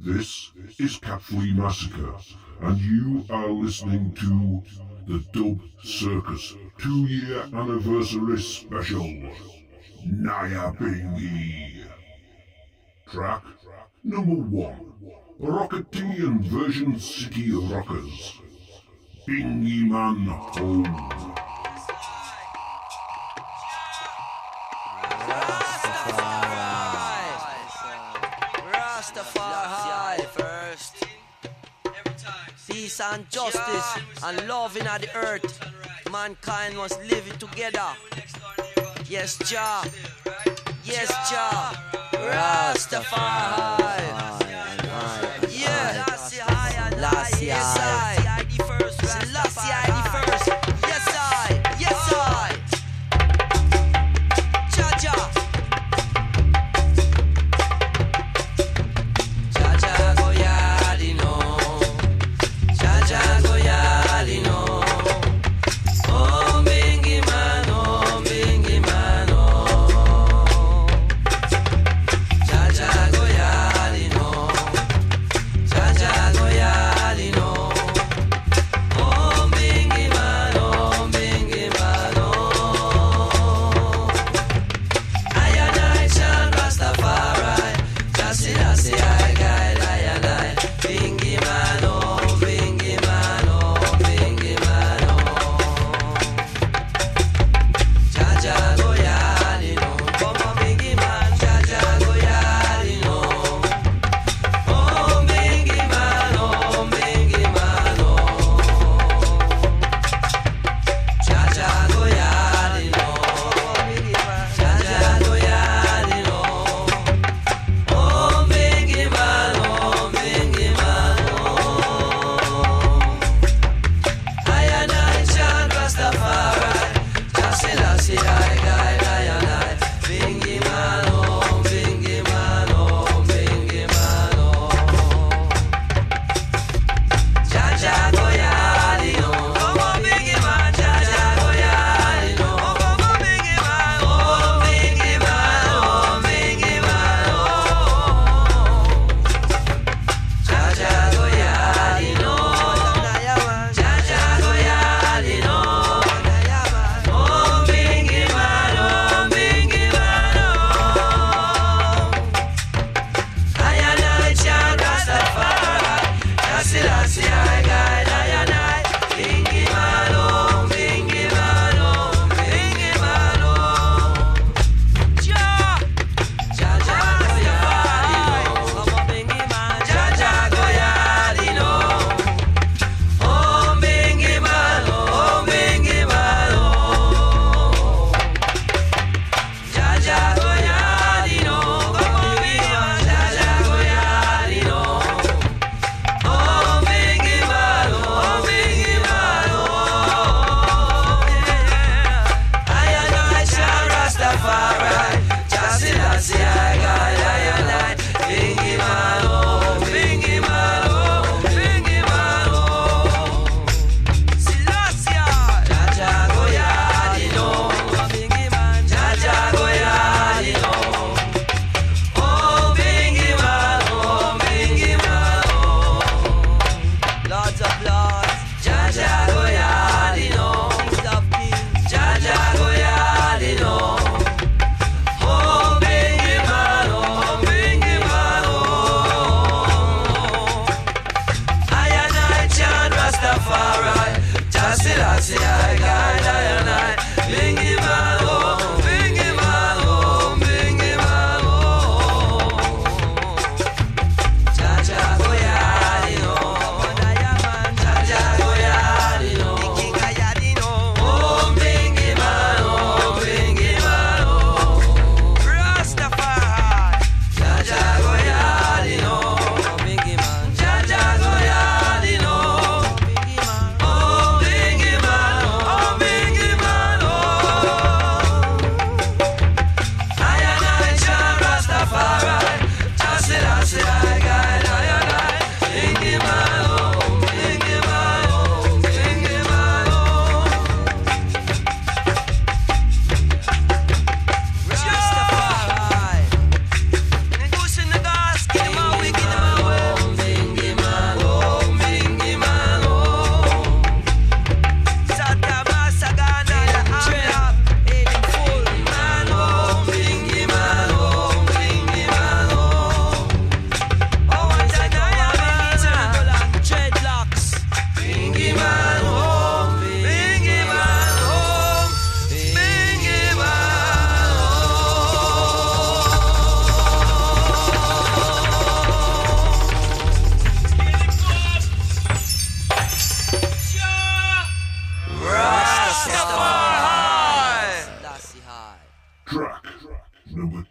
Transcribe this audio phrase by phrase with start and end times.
[0.00, 2.14] This is Cat Flea Massacre,
[2.60, 4.62] and you are listening to
[5.08, 9.02] the Dub Circus two year anniversary special.
[10.06, 11.84] Nyabinghi.
[13.10, 13.42] Track
[14.04, 14.92] number one
[15.40, 18.38] Rocketeer version City Rockers.
[19.26, 21.47] Bingy Man Home.
[32.88, 35.60] Peace and justice and love in the earth.
[36.10, 37.84] Mankind must live it together.
[39.06, 39.84] Yes, Jah.
[40.84, 41.76] Yes, Jah.
[42.14, 43.28] Rastafari.
[45.50, 46.02] Yeah.
[46.08, 46.68] Lassie, I.
[46.94, 48.27] Selassie,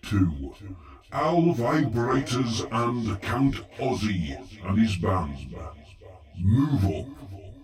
[0.10, 5.54] Al Vibrators and Count Ossie and his band.
[6.40, 7.08] Move up,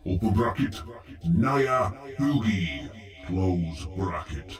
[0.05, 0.81] open bracket,
[1.25, 2.89] Naya Hoogie,
[3.27, 4.59] close bracket.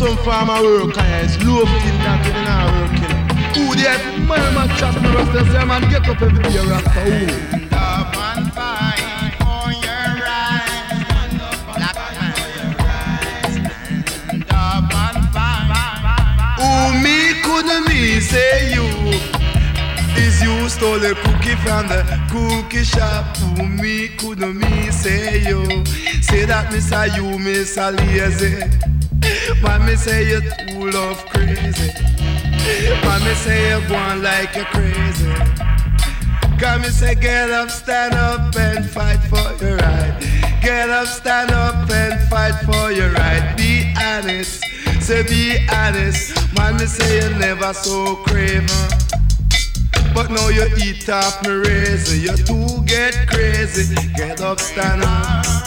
[0.00, 3.20] Some farmer work and it's loaf in that in our working.
[3.60, 7.04] Ooh, yeah, man, man, chat me rasta say man get up every day rasta.
[7.04, 7.60] Ooh.
[16.64, 18.88] Ooh, me couldn't me say you
[20.16, 23.36] is you stole a cookie from the cookie shop.
[23.36, 25.84] Who me could me say you?
[26.22, 28.89] Say that me say you miss a lazy.
[29.62, 31.92] Me say you're too love crazy.
[33.24, 35.32] Me say you're going like you're crazy.
[36.58, 40.16] Come me say get up, stand up and fight for your right.
[40.62, 43.54] Get up, stand up and fight for your right.
[43.56, 44.62] Be honest,
[45.00, 46.36] say be honest.
[46.54, 48.68] Me say you're never so craven.
[50.14, 52.16] But now you eat up me razor.
[52.16, 53.94] You too get crazy.
[54.16, 55.59] Get up, stand up.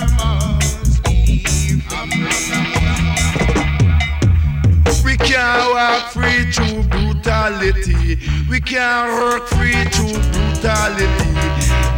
[5.43, 8.17] Can't walk free through brutality.
[8.49, 11.31] We can't work free through brutality.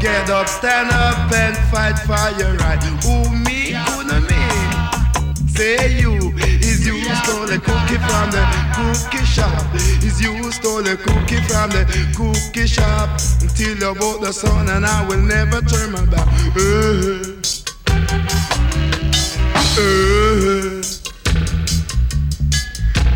[0.01, 2.81] Get up, stand up and fight for your right.
[3.05, 4.43] Who me, who no me?
[5.55, 6.33] Say you
[6.69, 8.43] Is you stole a cookie from the
[8.75, 9.65] cookie shop.
[10.07, 11.83] Is you stole a cookie from the
[12.17, 13.09] cookie shop.
[13.41, 16.27] Until you bought the sun and I will never turn my back.
[16.57, 17.31] Uh,
[19.77, 20.84] uh.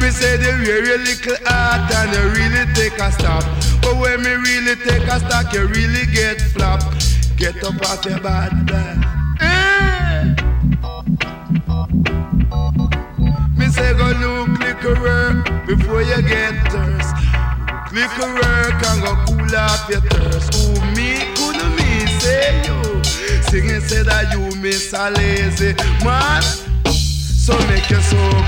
[0.02, 3.44] Me say they wear a little heart and you really take a stop.
[3.82, 6.82] But when me really take a stock, you really get flop.
[7.38, 8.98] Get up off your bad back.
[9.42, 9.90] Eh?
[13.72, 17.16] say go look liquor before you get thirst.
[17.94, 18.30] Liquor
[18.90, 20.54] and go cool off your thirst.
[20.56, 23.04] Who me could me say you?
[23.44, 26.42] Singing say that you miss a lazy man.
[26.92, 28.20] So make you so crazy.
[28.20, 28.39] Me say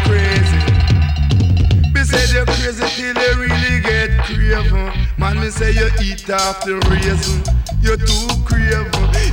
[2.42, 4.92] you crazy till you really get craven.
[5.18, 7.44] Man, me say you eat off the raisin.
[7.82, 8.88] You too craven.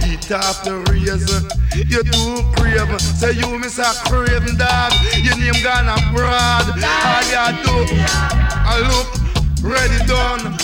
[0.09, 1.49] Eat off the raisin.
[1.75, 2.99] You too craven.
[2.99, 4.93] Say you miss a craven dog.
[5.17, 6.69] Your name gone abroad.
[6.69, 7.77] All you do,
[8.67, 9.09] I look
[9.63, 10.57] ready done.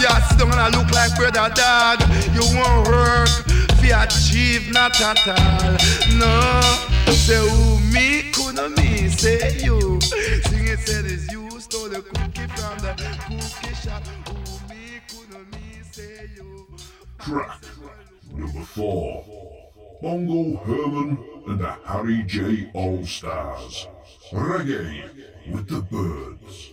[0.00, 2.00] Yeah, sit down and I look like brother dog.
[2.34, 3.56] You won't work
[3.86, 5.76] fi achieve not at all.
[6.18, 6.50] No,
[7.12, 10.00] say who me couldn't me say you.
[10.00, 12.94] Sing it said is you stole the cookie from the
[13.26, 14.06] cookie shop.
[14.28, 14.34] Who
[14.68, 16.66] me couldn't me say you.
[17.18, 17.62] Track
[18.32, 19.24] number four.
[20.02, 23.88] Bongo Herman and the Harry J All Stars.
[24.30, 25.08] Reggae
[25.50, 26.72] with the birds.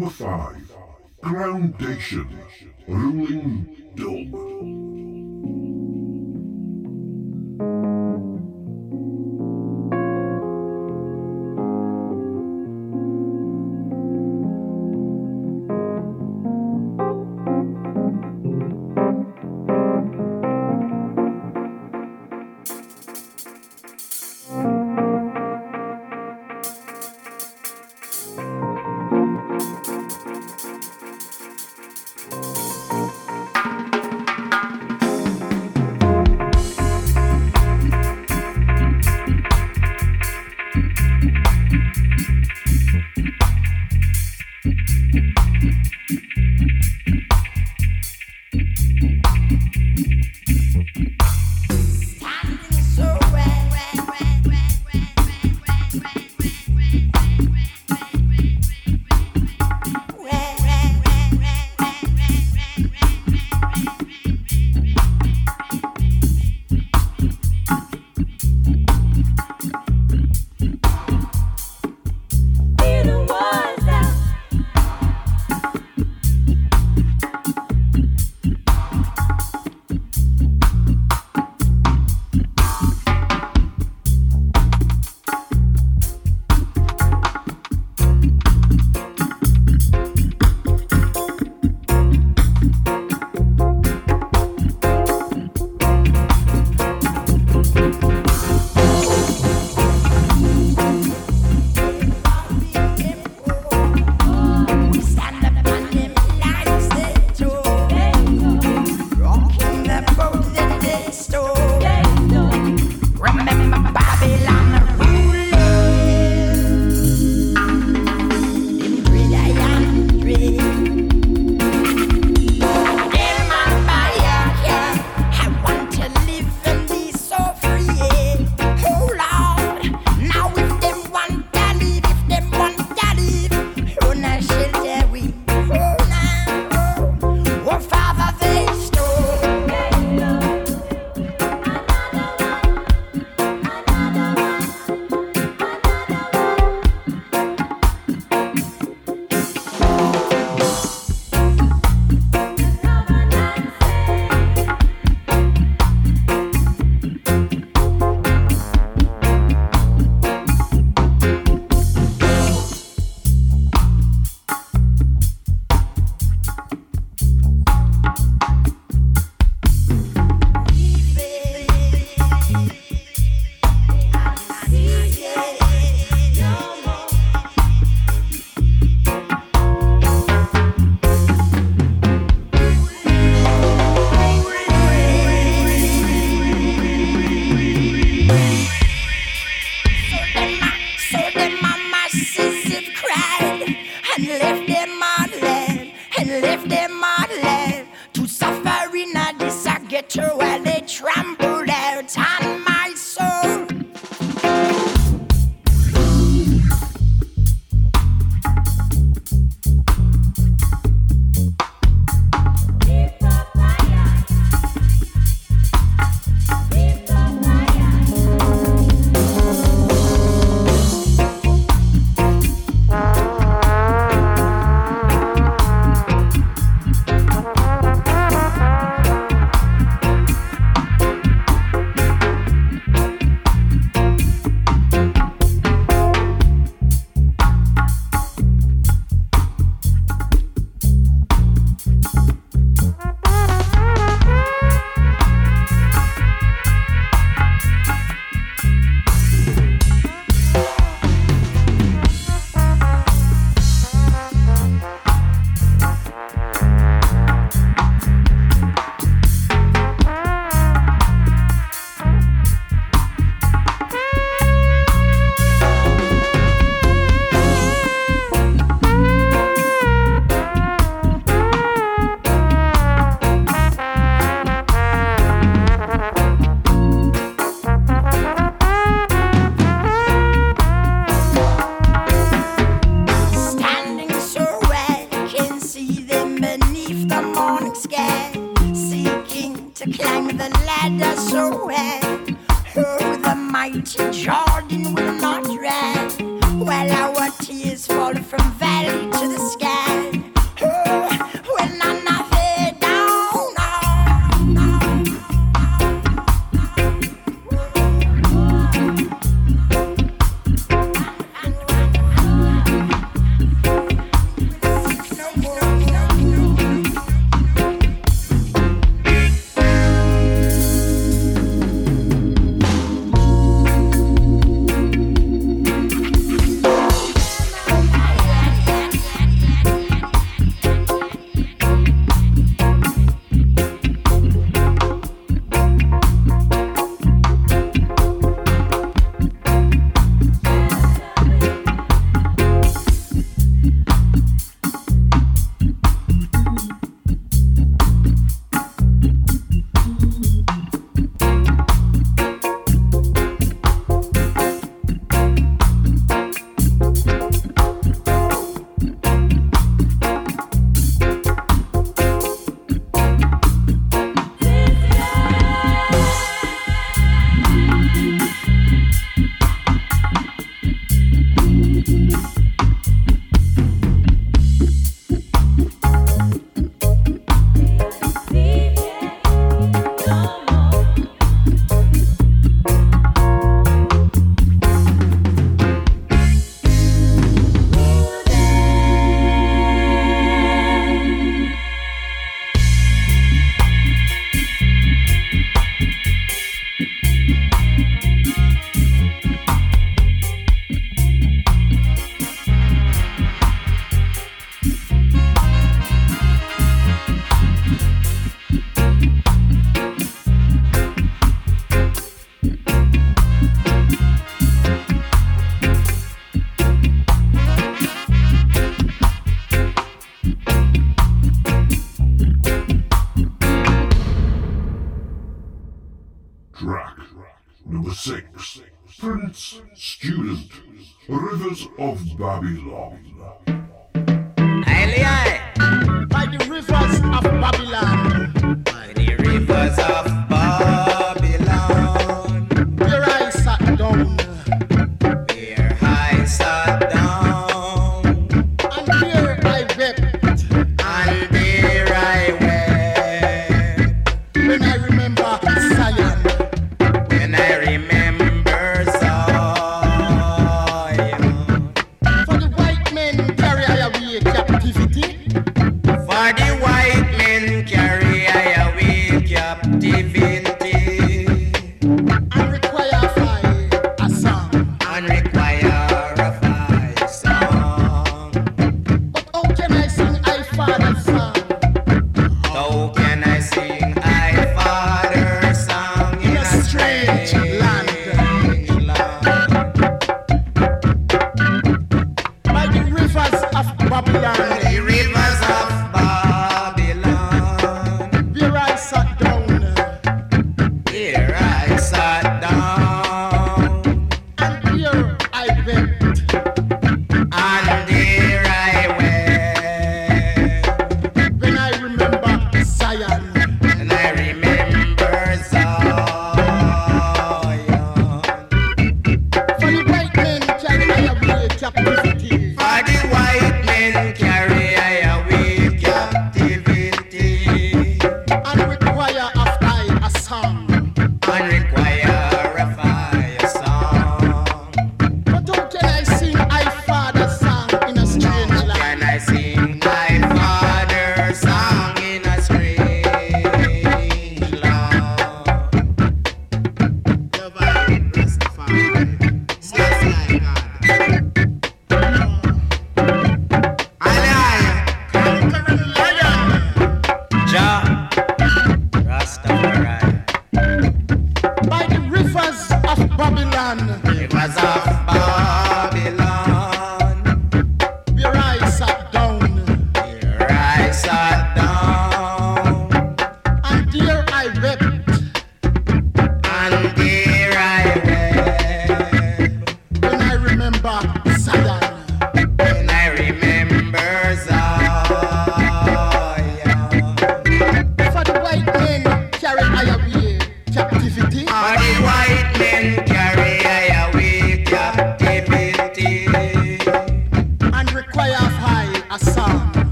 [0.00, 0.72] Number 5.
[1.20, 2.38] Groundation.
[2.88, 4.79] Ruling Dome.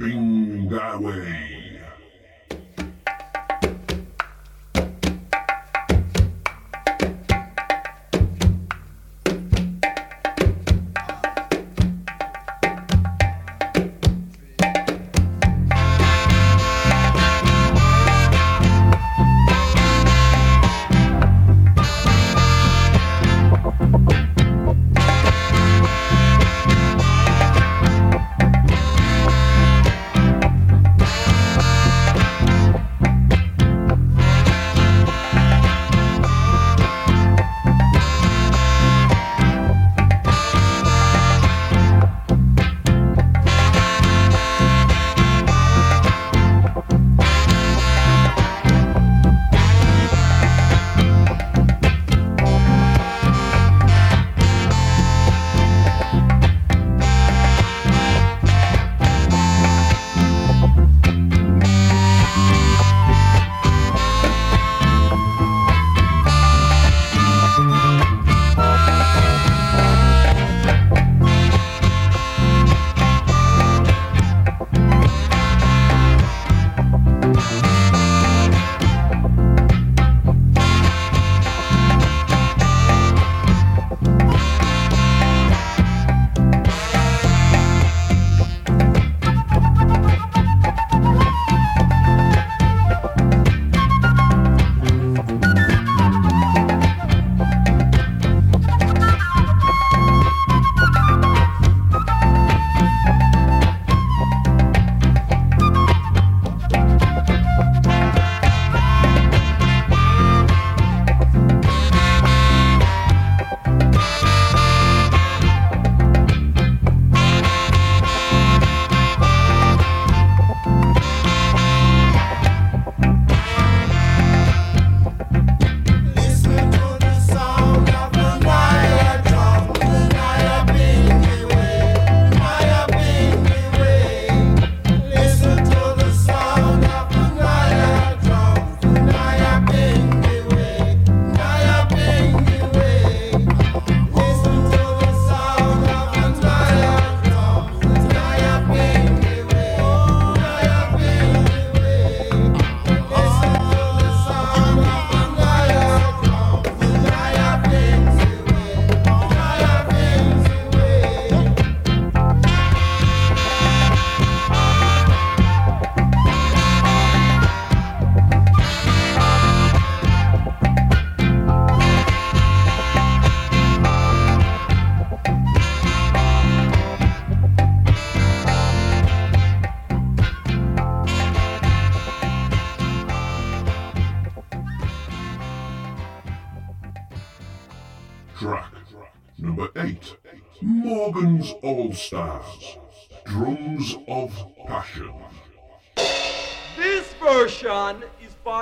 [0.00, 1.61] Naya that Thank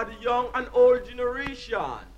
[0.04, 2.09] the young and old generation.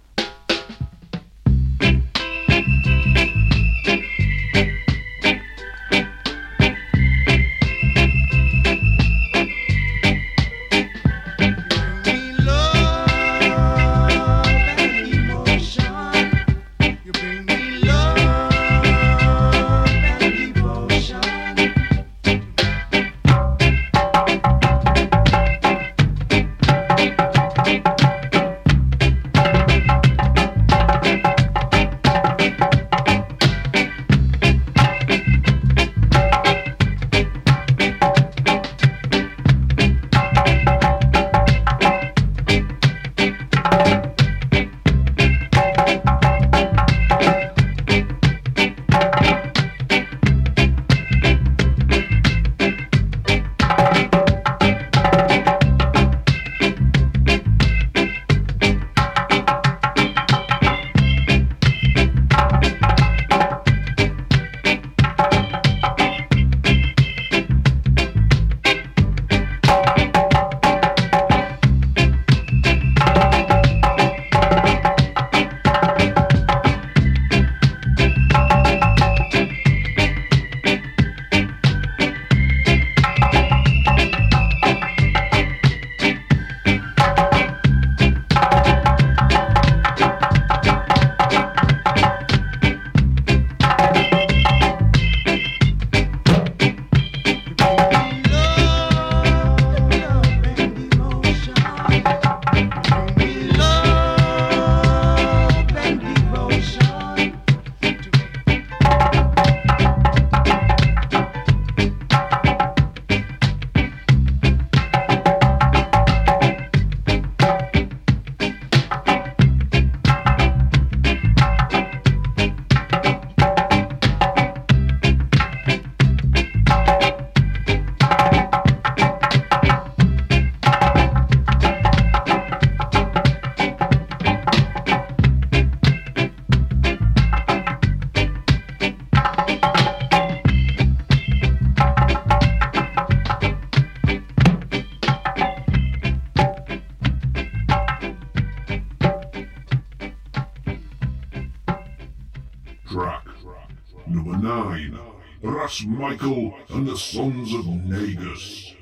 [154.06, 154.98] Number 9.
[155.42, 158.74] Ras Michael and the Sons of Negus.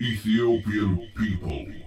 [0.00, 1.81] Ethiopian people.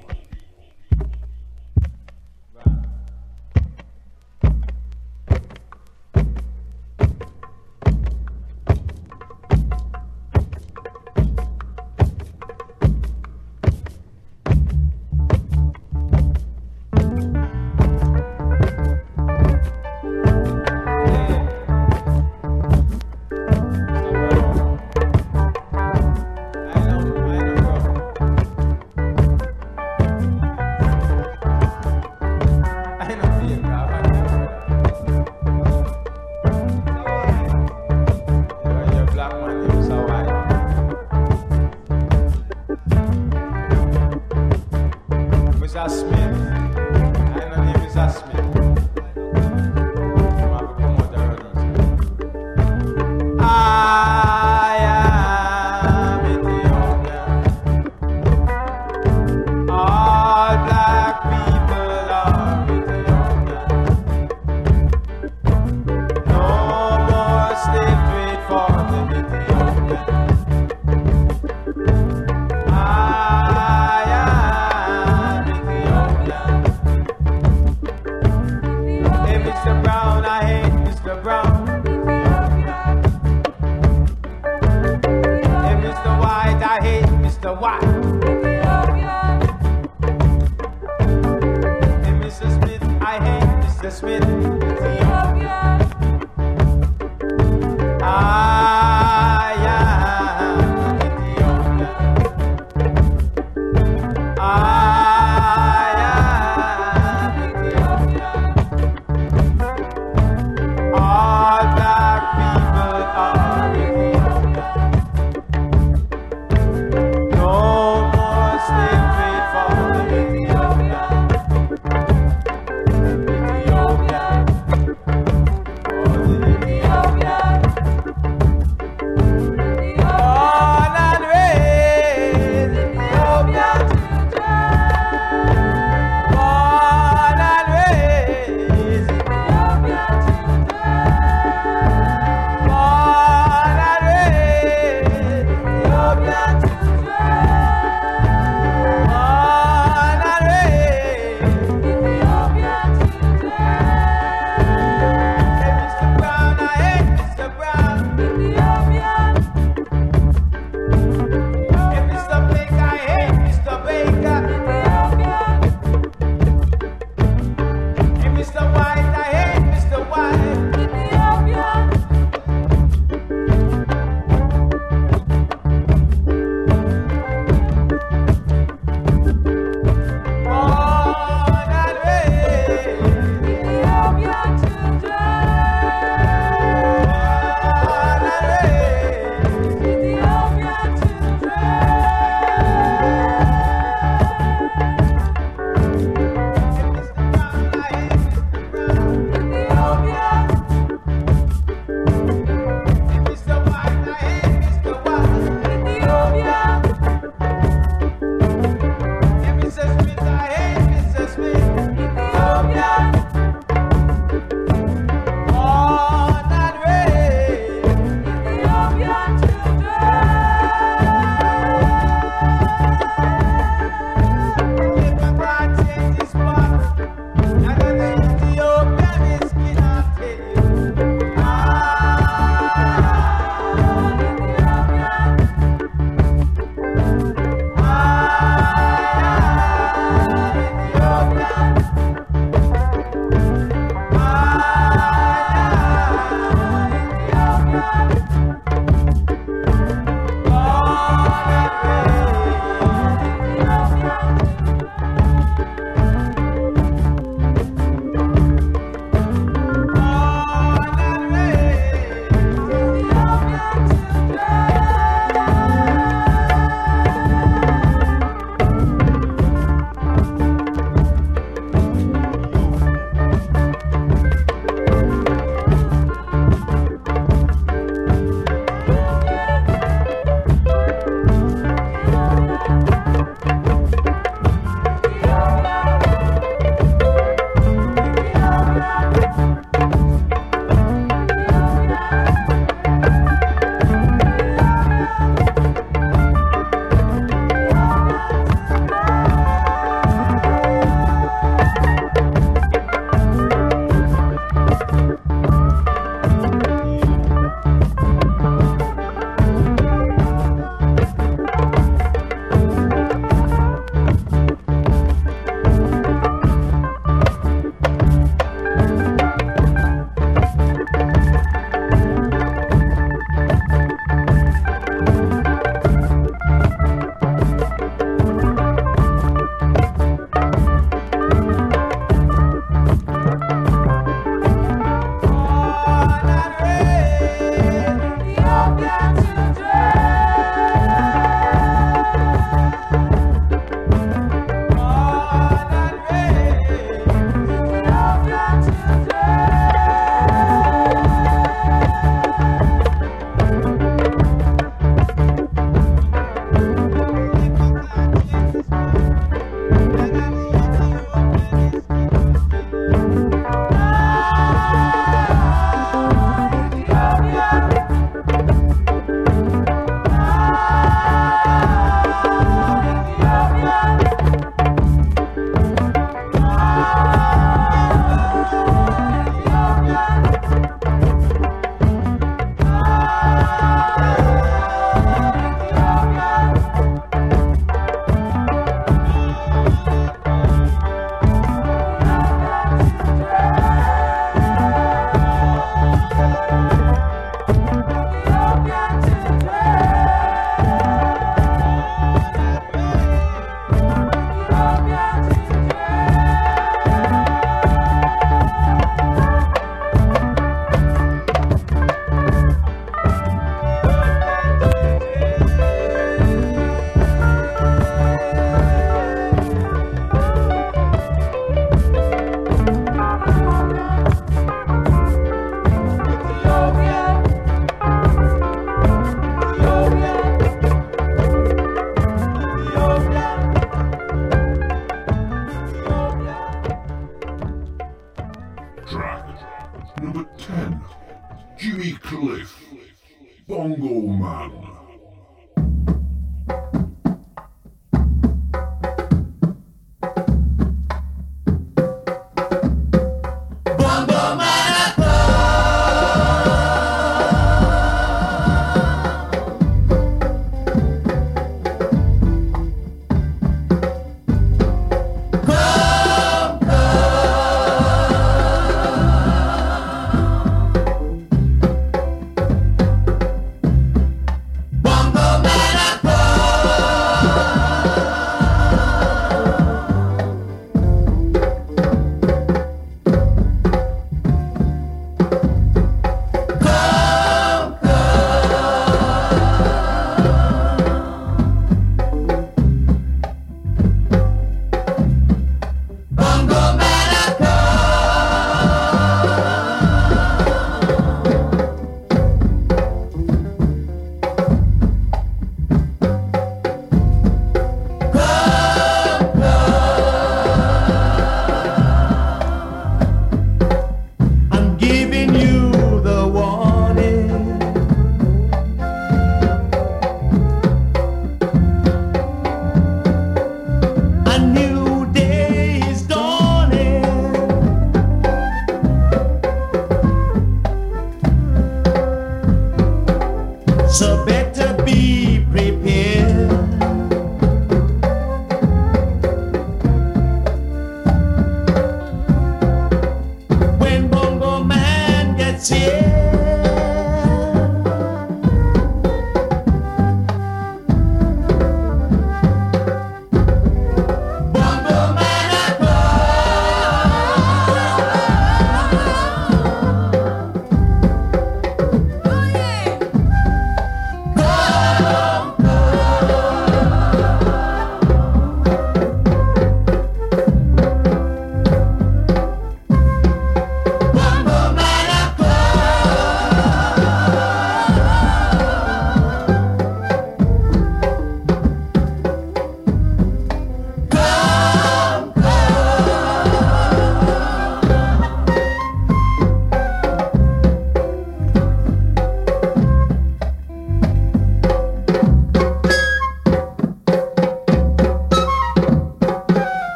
[443.55, 444.74] Bongo Man.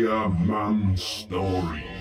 [0.00, 1.99] Fireman Stories.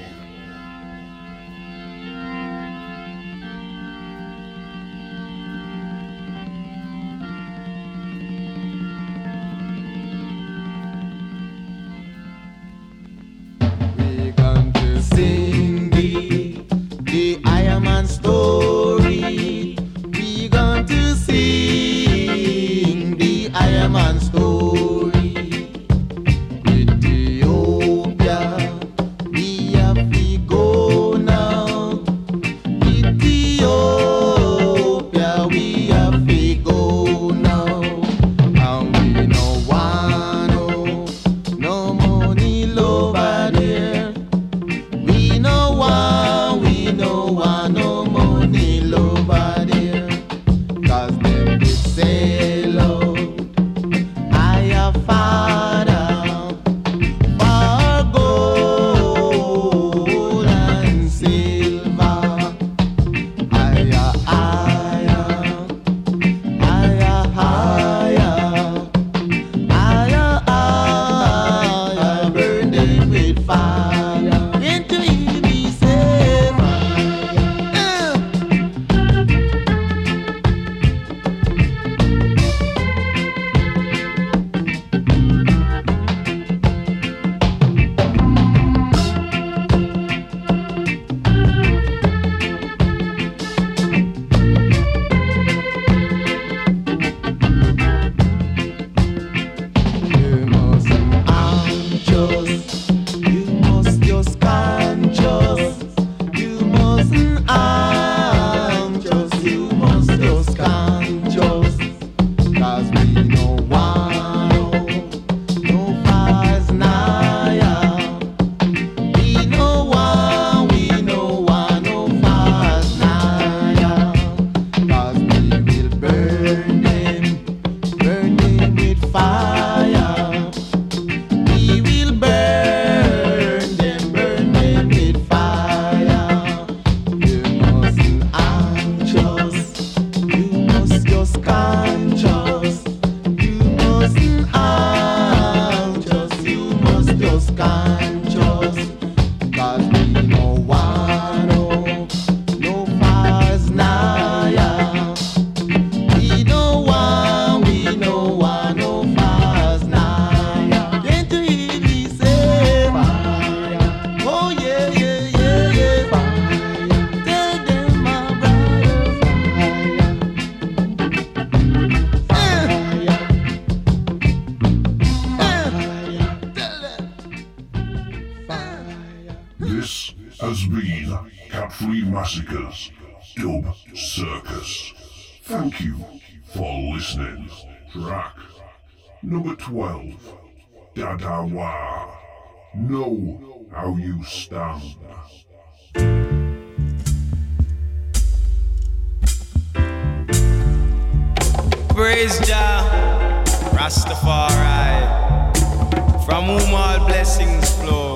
[206.40, 208.16] From whom all blessings flow.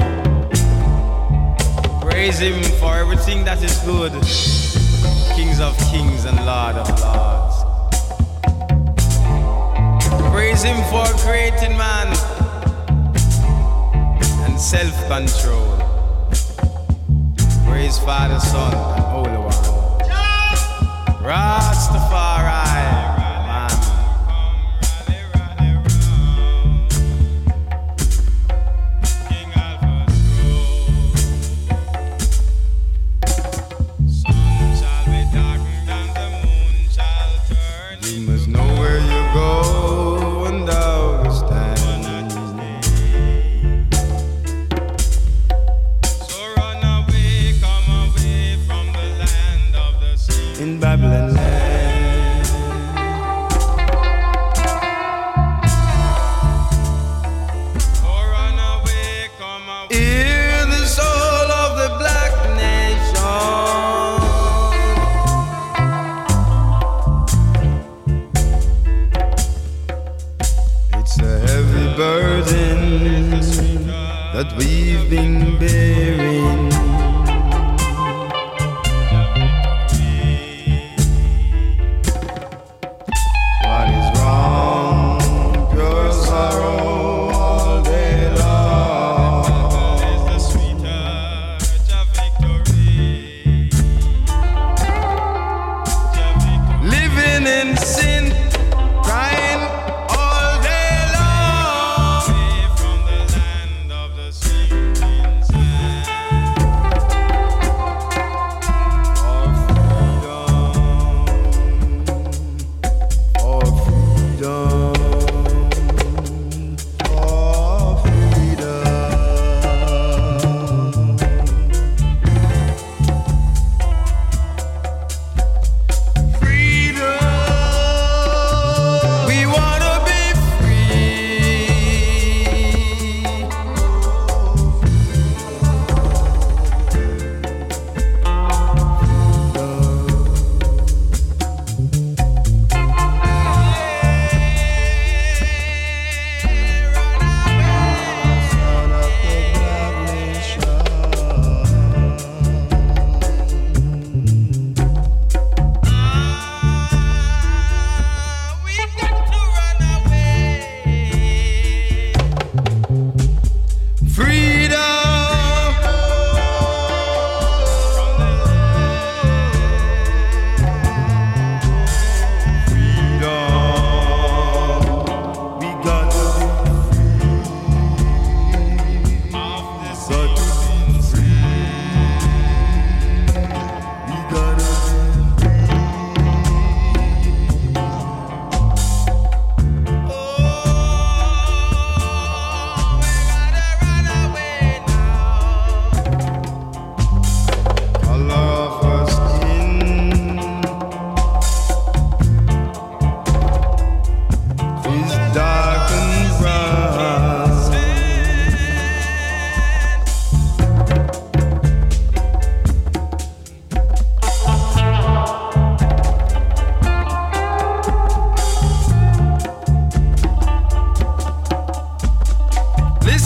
[1.99, 4.13] Praise him for everything that is good.
[5.35, 7.55] Kings of kings and Lord of lords.
[10.31, 12.07] Praise him for creating man
[14.45, 15.75] and self control.
[17.67, 19.51] Praise Father, Son, and Holy One.
[21.27, 22.82] Rastafari.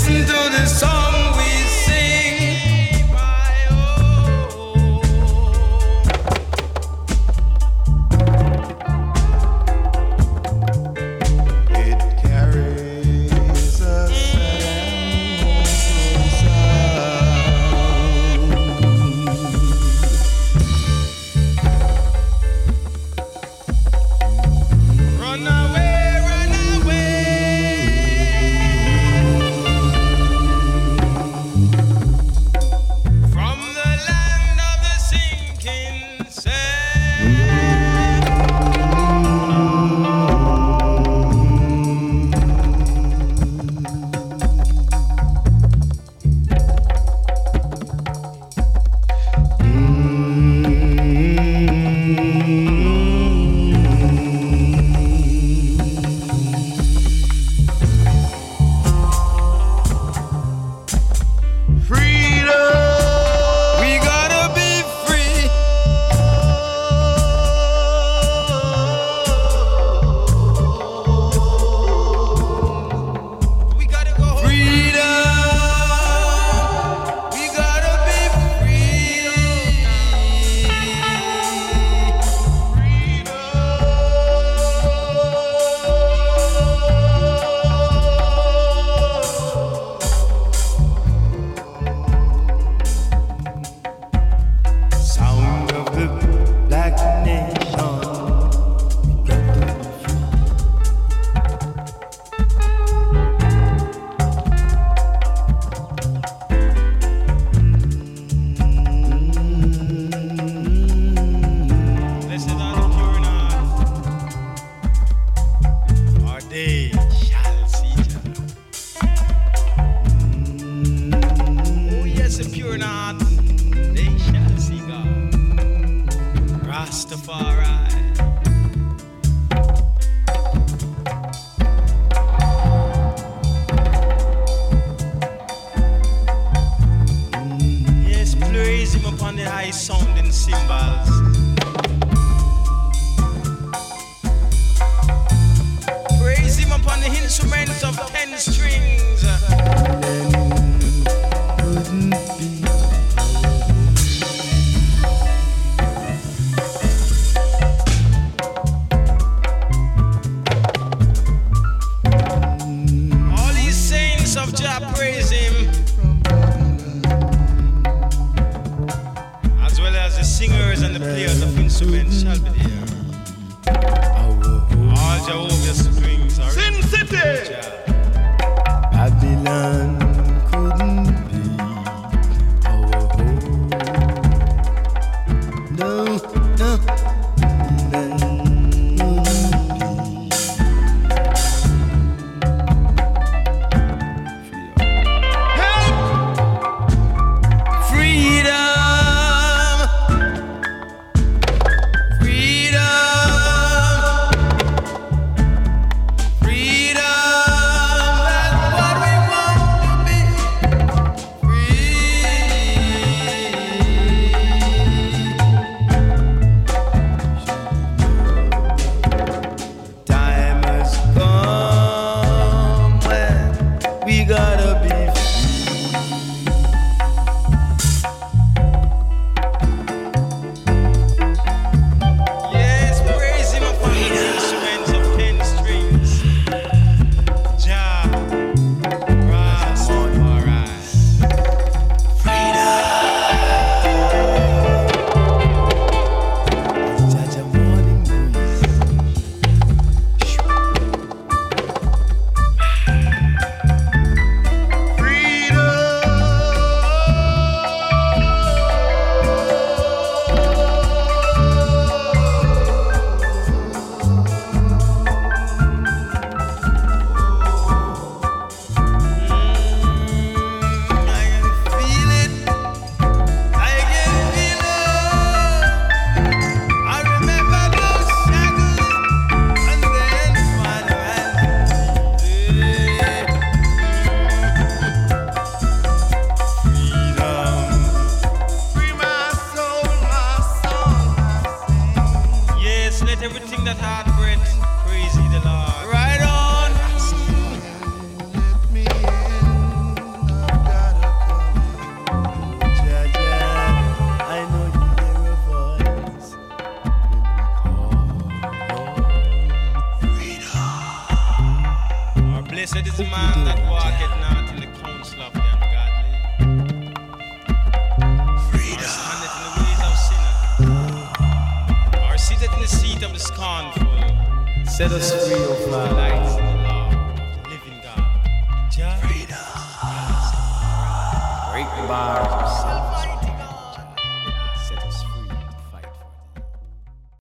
[0.07, 1.06] listen to this song.